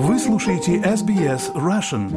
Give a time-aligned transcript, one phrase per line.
[0.00, 2.08] Вы слушаете SBS Russian.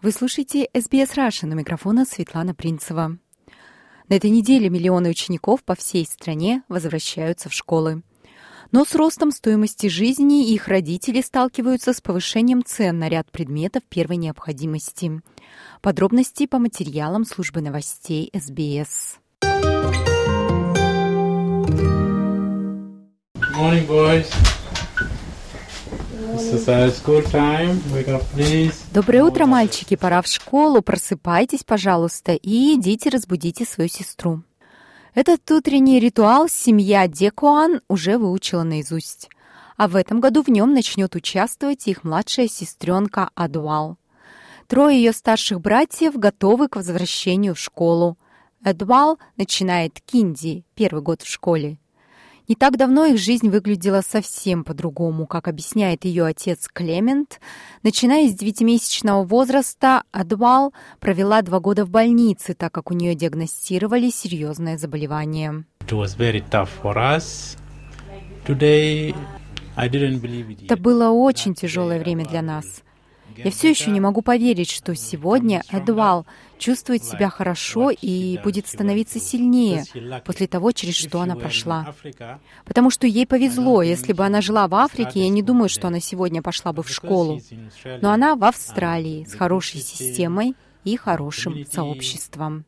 [0.00, 1.50] Вы слушаете SBS Russian.
[1.50, 3.18] У микрофона Светлана Принцева.
[4.08, 8.04] На этой неделе миллионы учеников по всей стране возвращаются в школы.
[8.70, 14.18] Но с ростом стоимости жизни их родители сталкиваются с повышением цен на ряд предметов первой
[14.18, 15.20] необходимости.
[15.82, 19.18] Подробности по материалам службы новостей СБС.
[23.56, 24.57] Morning, boys.
[28.92, 29.96] Доброе утро, мальчики!
[29.96, 30.82] Пора в школу.
[30.82, 34.42] Просыпайтесь, пожалуйста, и идите разбудите свою сестру.
[35.14, 39.30] Этот утренний ритуал семья Декуан уже выучила наизусть.
[39.78, 43.96] А в этом году в нем начнет участвовать их младшая сестренка Адуал.
[44.66, 48.18] Трое ее старших братьев готовы к возвращению в школу.
[48.62, 51.78] Эдвал начинает кинди, первый год в школе.
[52.48, 57.40] Не так давно их жизнь выглядела совсем по-другому, как объясняет ее отец Клемент.
[57.82, 64.08] Начиная с девятимесячного возраста, Адвал провела два года в больнице, так как у нее диагностировали
[64.08, 65.64] серьезное заболевание.
[70.68, 72.82] Это было очень тяжелое время для нас.
[73.36, 76.26] Я все еще не могу поверить, что сегодня Эдвал
[76.58, 79.84] чувствует себя хорошо и будет становиться сильнее
[80.24, 81.94] после того, через что она прошла.
[82.64, 83.82] Потому что ей повезло.
[83.82, 86.90] Если бы она жила в Африке, я не думаю, что она сегодня пошла бы в
[86.90, 87.40] школу.
[88.00, 92.64] Но она в Австралии с хорошей системой и хорошим сообществом.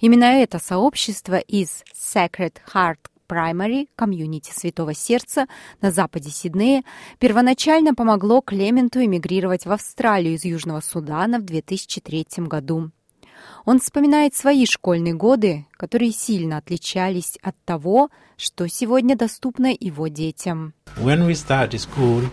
[0.00, 5.46] Именно это сообщество из Sacred Heart Primary Community Святого Сердца
[5.80, 6.82] на западе Сиднея
[7.18, 12.90] первоначально помогло Клементу эмигрировать в Австралию из Южного Судана в 2003 году.
[13.64, 20.74] Он вспоминает свои школьные годы, которые сильно отличались от того, что сегодня доступно его детям.
[20.96, 22.24] When we start school,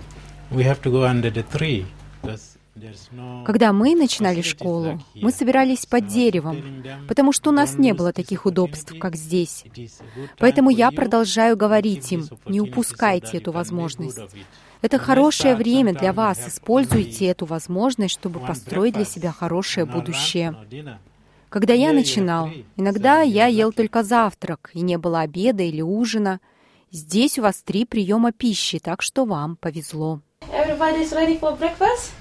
[0.51, 1.85] we have to go under the tree.
[2.23, 2.54] no
[3.45, 8.11] Когда мы начинали школу, мы собирались под деревом, потому что у нас "Don't не было
[8.11, 9.63] таких удобств, как здесь.
[10.37, 14.19] Поэтому я продолжаю говорить им, не упускайте эту возможность.
[14.81, 16.47] Это хорошее время для вас.
[16.47, 20.55] Используйте эту возможность, чтобы построить для себя хорошее будущее.
[21.49, 26.41] Когда я начинал, иногда я ел только завтрак, и не было обеда или ужина.
[26.91, 30.21] Здесь у вас три приема пищи, так что вам повезло.
[30.51, 32.11] Everybody's ready for breakfast?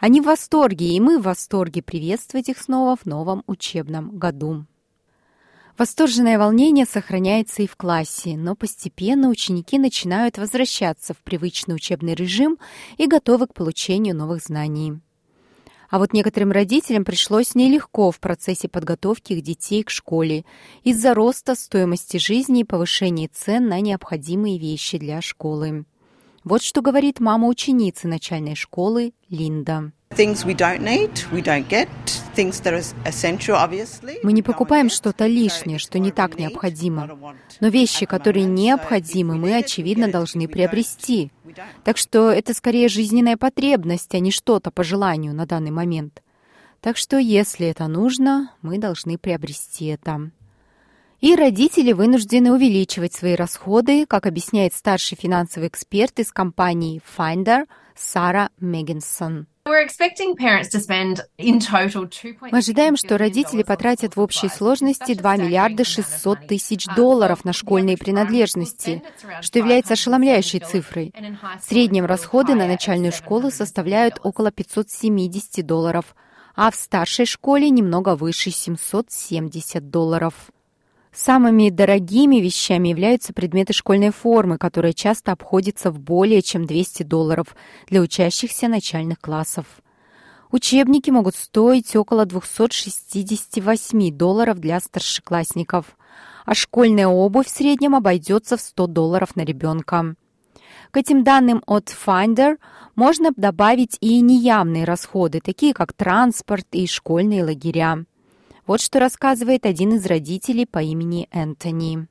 [0.00, 4.64] Они в восторге, и мы в восторге приветствовать их снова в новом учебном году.
[5.78, 12.58] Восторженное волнение сохраняется и в классе, но постепенно ученики начинают возвращаться в привычный учебный режим
[12.98, 15.00] и готовы к получению новых знаний.
[15.90, 20.44] А вот некоторым родителям пришлось нелегко в процессе подготовки их детей к школе
[20.84, 25.84] из-за роста стоимости жизни и повышения цен на необходимые вещи для школы.
[26.44, 29.92] Вот что говорит мама ученицы начальной школы Линда.
[34.24, 37.34] Мы не покупаем что-то лишнее, что не так необходимо.
[37.60, 41.30] Но вещи, которые необходимы, мы, очевидно, должны приобрести.
[41.84, 46.22] Так что это скорее жизненная потребность, а не что-то по желанию на данный момент.
[46.80, 50.32] Так что, если это нужно, мы должны приобрести это.
[51.20, 58.50] И родители вынуждены увеличивать свои расходы, как объясняет старший финансовый эксперт из компании Finder Сара
[58.58, 59.46] Меггинсон.
[59.70, 64.48] We're expecting parents to spend in total 2.6 Мы ожидаем, что родители потратят в общей
[64.48, 66.46] сложности That's 2 just миллиарда staggering amount of 600 money.
[66.48, 69.00] тысяч Uh, долларов на школьные принадлежности,
[69.42, 71.14] что является 570 ошеломляющей цифрой.
[71.60, 76.16] В среднем расходы на начальную школу $770 составляют около 570 долларов,
[76.56, 80.34] а в старшей школе немного выше 770 долларов.
[81.12, 87.56] Самыми дорогими вещами являются предметы школьной формы, которые часто обходятся в более чем 200 долларов
[87.88, 89.66] для учащихся начальных классов.
[90.52, 95.96] Учебники могут стоить около 268 долларов для старшеклассников,
[96.44, 100.14] а школьная обувь в среднем обойдется в 100 долларов на ребенка.
[100.90, 102.56] К этим данным от Finder
[102.96, 108.04] можно добавить и неявные расходы, такие как транспорт и школьные лагеря.
[108.66, 112.06] Вот что рассказывает один из родителей по имени Энтони.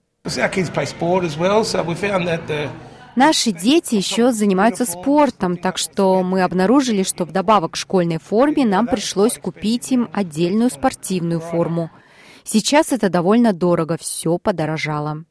[3.15, 8.87] Наши дети еще занимаются спортом, так что мы обнаружили, что вдобавок к школьной форме нам
[8.87, 11.89] пришлось купить им отдельную спортивную форму.
[12.43, 15.25] Сейчас это довольно дорого, все подорожало.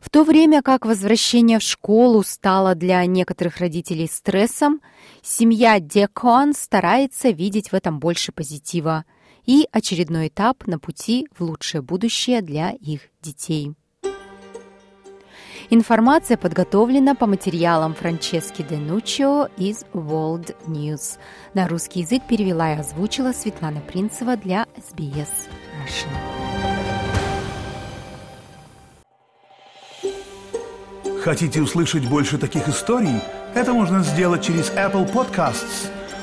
[0.00, 4.82] В то время как возвращение в школу стало для некоторых родителей стрессом,
[5.22, 9.06] семья Декон старается видеть в этом больше позитива
[9.46, 13.74] и очередной этап на пути в лучшее будущее для их детей.
[15.70, 21.18] Информация подготовлена по материалам Франчески Денучио из World News.
[21.54, 25.48] На русский язык перевела и озвучила Светлана Принцева для SBS
[25.82, 26.44] Russian.
[31.22, 33.18] Хотите услышать больше таких историй?
[33.54, 35.88] Это можно сделать через Apple Podcasts,